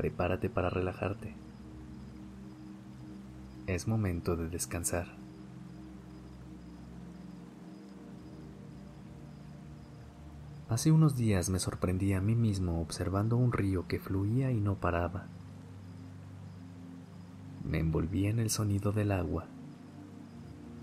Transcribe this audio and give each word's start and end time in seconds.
Prepárate 0.00 0.48
para 0.48 0.70
relajarte. 0.70 1.34
Es 3.66 3.86
momento 3.86 4.34
de 4.34 4.48
descansar. 4.48 5.08
Hace 10.70 10.90
unos 10.90 11.16
días 11.16 11.50
me 11.50 11.58
sorprendí 11.58 12.14
a 12.14 12.22
mí 12.22 12.34
mismo 12.34 12.80
observando 12.80 13.36
un 13.36 13.52
río 13.52 13.86
que 13.88 13.98
fluía 13.98 14.50
y 14.50 14.58
no 14.58 14.76
paraba. 14.76 15.26
Me 17.62 17.78
envolví 17.78 18.24
en 18.24 18.38
el 18.38 18.48
sonido 18.48 18.92
del 18.92 19.12
agua 19.12 19.44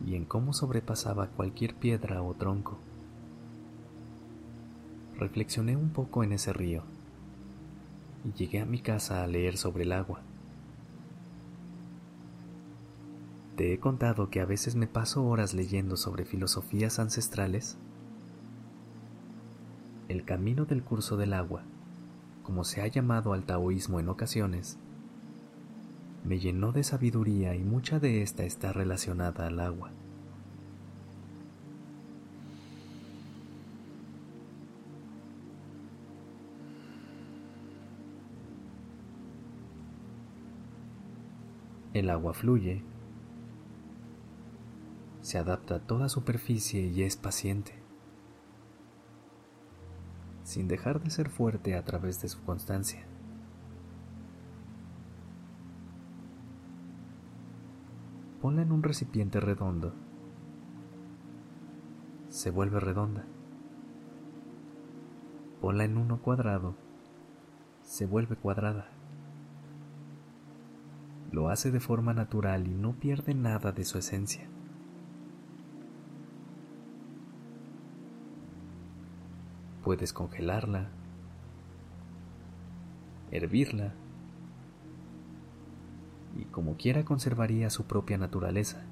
y 0.06 0.14
en 0.14 0.26
cómo 0.26 0.54
sobrepasaba 0.54 1.26
cualquier 1.30 1.74
piedra 1.74 2.22
o 2.22 2.36
tronco. 2.36 2.78
Reflexioné 5.18 5.76
un 5.76 5.90
poco 5.90 6.24
en 6.24 6.34
ese 6.34 6.54
río 6.54 6.84
y 8.26 8.34
llegué 8.34 8.60
a 8.60 8.66
mi 8.66 8.80
casa 8.80 9.24
a 9.24 9.28
leer 9.28 9.58
sobre 9.58 9.84
el 9.84 9.92
agua. 9.92 10.22
Te 13.56 13.74
he 13.74 13.80
contado 13.80 14.30
que 14.30 14.40
a 14.40 14.46
veces 14.46 14.76
me 14.76 14.86
paso 14.86 15.26
horas 15.26 15.54
leyendo 15.54 15.98
sobre 15.98 16.26
filosofías 16.26 17.00
ancestrales. 17.00 17.78
El 20.10 20.26
camino 20.26 20.66
del 20.66 20.84
curso 20.84 21.18
del 21.18 21.34
agua, 21.34 21.64
como 22.44 22.64
se 22.64 22.82
ha 22.82 22.88
llamado 22.88 23.34
al 23.34 23.46
taoísmo 23.46 24.00
en 24.00 24.10
ocasiones, 24.10 24.78
me 26.24 26.40
llenó 26.40 26.72
de 26.72 26.84
sabiduría 26.84 27.56
y 27.56 27.64
mucha 27.64 28.00
de 28.00 28.22
esta 28.22 28.44
está 28.44 28.74
relacionada 28.74 29.48
al 29.48 29.60
agua. 29.60 29.92
El 41.98 42.12
agua 42.12 42.36
fluye, 42.36 42.84
se 45.22 45.40
adapta 45.40 45.78
a 45.78 45.80
toda 45.80 46.10
superficie 46.10 46.86
y 46.86 47.02
es 47.02 47.18
paciente, 47.18 47.74
sin 50.44 50.68
dejar 50.68 51.02
de 51.02 51.10
ser 51.10 51.32
fuerte 51.32 51.76
a 51.76 51.84
través 51.84 52.22
de 52.22 52.30
su 52.30 52.44
constancia. 52.44 53.04
Ponla 58.44 58.62
en 58.62 58.72
un 58.72 58.84
recipiente 58.84 59.40
redondo, 59.40 59.96
se 62.30 62.52
vuelve 62.52 62.80
redonda. 62.80 63.26
Ponla 65.62 65.84
en 65.84 65.98
uno 65.98 66.22
cuadrado, 66.22 66.76
se 67.82 68.06
vuelve 68.06 68.36
cuadrada. 68.36 68.97
Lo 71.38 71.50
hace 71.50 71.70
de 71.70 71.80
forma 71.80 72.16
natural 72.16 72.66
y 72.66 72.74
no 72.74 72.94
pierde 72.94 73.36
nada 73.36 73.72
de 73.72 73.86
su 73.86 74.00
esencia. 74.00 74.50
Puedes 79.84 80.14
congelarla, 80.14 80.90
hervirla 83.30 83.94
y 86.40 86.46
como 86.46 86.76
quiera 86.76 87.06
conservaría 87.06 87.70
su 87.70 87.86
propia 87.86 88.18
naturaleza. 88.18 88.84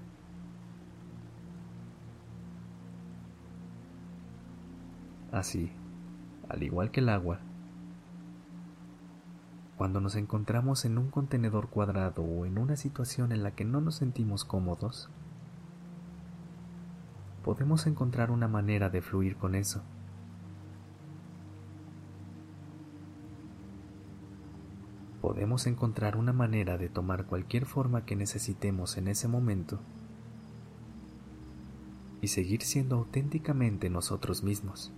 Así, 5.32 5.72
al 6.48 6.62
igual 6.62 6.92
que 6.92 7.00
el 7.00 7.10
agua, 7.10 7.40
cuando 9.78 10.00
nos 10.00 10.16
encontramos 10.16 10.86
en 10.86 10.98
un 10.98 11.10
contenedor 11.10 11.68
cuadrado 11.68 12.24
o 12.24 12.46
en 12.46 12.58
una 12.58 12.78
situación 12.78 13.32
en 13.32 13.44
la 13.44 13.52
que 13.52 13.66
no 13.66 13.82
nos 13.82 13.96
sentimos 13.96 14.46
cómodos, 14.46 15.10
podemos 17.44 17.86
encontrar 17.86 18.32
una 18.32 18.48
manera 18.48 18.90
de 18.90 19.02
fluir 19.02 19.36
con 19.36 19.54
eso. 19.54 19.84
Podemos 25.22 25.68
encontrar 25.68 26.16
una 26.16 26.34
manera 26.34 26.78
de 26.78 26.88
tomar 26.88 27.26
cualquier 27.26 27.66
forma 27.66 28.06
que 28.06 28.16
necesitemos 28.16 28.96
en 28.98 29.08
ese 29.08 29.28
momento 29.28 29.80
y 32.22 32.30
seguir 32.30 32.62
siendo 32.62 32.96
auténticamente 32.96 33.90
nosotros 33.90 34.44
mismos. 34.44 34.94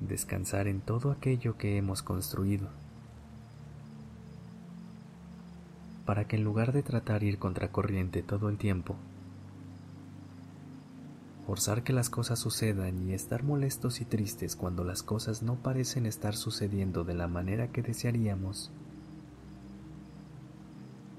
Descansar 0.00 0.66
en 0.66 0.80
todo 0.80 1.10
aquello 1.10 1.56
que 1.56 1.76
hemos 1.76 2.02
construido, 2.02 2.68
para 6.06 6.26
que 6.26 6.36
en 6.36 6.44
lugar 6.44 6.72
de 6.72 6.82
tratar 6.82 7.22
ir 7.22 7.38
contracorriente 7.38 8.22
todo 8.22 8.48
el 8.48 8.56
tiempo, 8.56 8.96
forzar 11.46 11.82
que 11.82 11.92
las 11.92 12.10
cosas 12.10 12.38
sucedan 12.38 13.08
y 13.08 13.12
estar 13.12 13.42
molestos 13.42 14.00
y 14.00 14.04
tristes 14.04 14.56
cuando 14.56 14.84
las 14.84 15.02
cosas 15.02 15.42
no 15.42 15.56
parecen 15.56 16.06
estar 16.06 16.34
sucediendo 16.36 17.04
de 17.04 17.14
la 17.14 17.28
manera 17.28 17.68
que 17.68 17.82
desearíamos, 17.82 18.70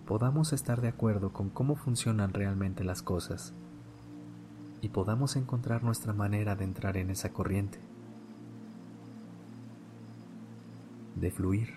podamos 0.08 0.52
estar 0.52 0.82
de 0.82 0.90
acuerdo 0.90 1.32
con 1.32 1.50
cómo 1.50 1.76
funcionan 1.76 2.34
realmente 2.34 2.84
las 2.84 3.02
cosas 3.02 3.54
y 4.82 4.90
podamos 4.90 5.36
encontrar 5.36 5.84
nuestra 5.84 6.12
manera 6.12 6.56
de 6.56 6.66
entrar 6.66 6.98
en 6.98 7.12
esa 7.12 7.32
corriente. 7.32 7.91
De 11.16 11.32
fluir, 11.32 11.70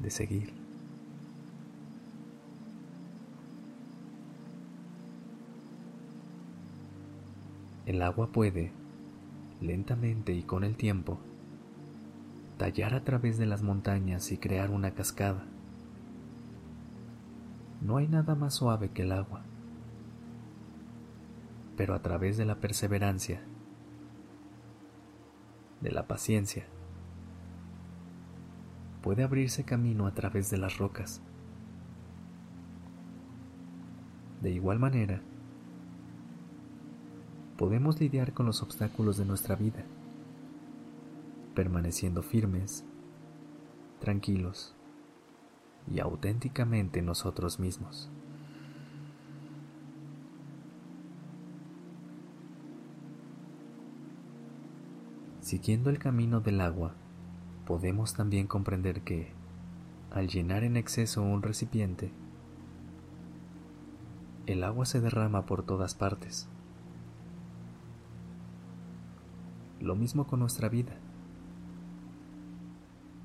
de 0.00 0.10
seguir. 0.10 0.52
El 7.86 8.02
agua 8.02 8.32
puede, 8.32 8.72
lentamente 9.60 10.32
y 10.32 10.42
con 10.42 10.64
el 10.64 10.76
tiempo, 10.76 11.18
tallar 12.58 12.94
a 12.94 13.04
través 13.04 13.38
de 13.38 13.46
las 13.46 13.62
montañas 13.62 14.32
y 14.32 14.38
crear 14.38 14.70
una 14.70 14.92
cascada. 14.92 15.44
No 17.80 17.98
hay 17.98 18.08
nada 18.08 18.34
más 18.34 18.54
suave 18.54 18.90
que 18.90 19.02
el 19.02 19.12
agua, 19.12 19.42
pero 21.76 21.94
a 21.94 22.02
través 22.02 22.36
de 22.36 22.44
la 22.44 22.56
perseverancia, 22.56 23.40
de 25.80 25.92
la 25.92 26.08
paciencia, 26.08 26.66
puede 29.06 29.22
abrirse 29.22 29.62
camino 29.62 30.08
a 30.08 30.14
través 30.14 30.50
de 30.50 30.58
las 30.58 30.78
rocas. 30.78 31.22
De 34.42 34.50
igual 34.50 34.80
manera, 34.80 35.22
podemos 37.56 38.00
lidiar 38.00 38.32
con 38.32 38.46
los 38.46 38.64
obstáculos 38.64 39.16
de 39.16 39.24
nuestra 39.24 39.54
vida, 39.54 39.84
permaneciendo 41.54 42.24
firmes, 42.24 42.84
tranquilos 44.00 44.74
y 45.88 46.00
auténticamente 46.00 47.00
nosotros 47.00 47.60
mismos. 47.60 48.10
Siguiendo 55.42 55.90
el 55.90 56.00
camino 56.00 56.40
del 56.40 56.60
agua, 56.60 56.96
podemos 57.66 58.14
también 58.14 58.46
comprender 58.46 59.02
que, 59.02 59.32
al 60.12 60.28
llenar 60.28 60.62
en 60.62 60.76
exceso 60.76 61.20
un 61.20 61.42
recipiente, 61.42 62.12
el 64.46 64.62
agua 64.62 64.86
se 64.86 65.00
derrama 65.00 65.46
por 65.46 65.64
todas 65.64 65.96
partes. 65.96 66.48
Lo 69.80 69.96
mismo 69.96 70.28
con 70.28 70.40
nuestra 70.40 70.68
vida. 70.68 70.94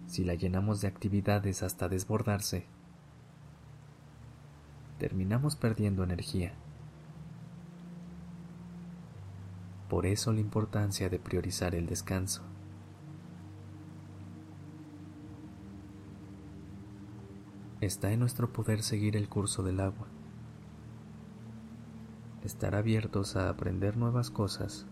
Si 0.08 0.24
la 0.26 0.34
llenamos 0.34 0.82
de 0.82 0.88
actividades 0.88 1.62
hasta 1.62 1.88
desbordarse, 1.88 2.66
terminamos 4.98 5.56
perdiendo 5.56 6.04
energía. 6.04 6.54
Por 9.88 10.08
eso 10.08 10.34
la 10.34 10.40
importancia 10.40 11.10
de 11.10 11.20
priorizar 11.20 11.76
el 11.76 11.86
descanso 11.86 12.42
Está 17.81 18.12
en 18.12 18.19
nuestro 18.19 18.54
poder 18.54 18.83
seguir 18.83 19.18
el 19.18 19.28
curso 19.28 19.63
del 19.63 19.80
agua, 19.80 20.06
estar 22.44 22.75
abiertos 22.75 23.36
a 23.36 23.50
aprender 23.50 23.98
nuevas 23.98 24.30
cosas, 24.30 24.86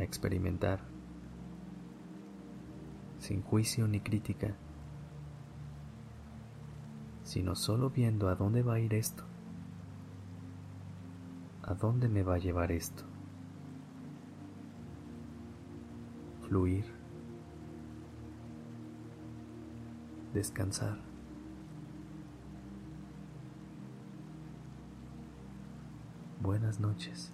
a 0.00 0.02
experimentar, 0.02 0.80
sin 3.20 3.40
juicio 3.40 3.86
ni 3.86 4.00
crítica, 4.00 4.56
sino 7.22 7.54
solo 7.54 7.90
viendo 7.90 8.28
a 8.28 8.34
dónde 8.34 8.64
va 8.64 8.74
a 8.74 8.80
ir 8.80 8.94
esto, 8.94 9.22
a 11.62 11.74
dónde 11.74 12.08
me 12.08 12.24
va 12.24 12.34
a 12.34 12.38
llevar 12.38 12.72
esto. 12.72 13.04
Fluir, 16.48 16.97
descansar. 20.38 20.96
Buenas 26.40 26.78
noches. 26.78 27.32